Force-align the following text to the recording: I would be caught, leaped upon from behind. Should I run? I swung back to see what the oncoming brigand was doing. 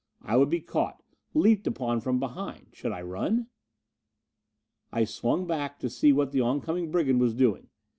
I 0.23 0.35
would 0.35 0.49
be 0.49 0.61
caught, 0.61 1.03
leaped 1.35 1.67
upon 1.67 1.99
from 2.01 2.19
behind. 2.19 2.69
Should 2.73 2.91
I 2.91 3.03
run? 3.03 3.45
I 4.91 5.03
swung 5.03 5.45
back 5.45 5.77
to 5.79 5.91
see 5.91 6.11
what 6.11 6.31
the 6.31 6.41
oncoming 6.41 6.89
brigand 6.89 7.19
was 7.21 7.35
doing. 7.35 7.69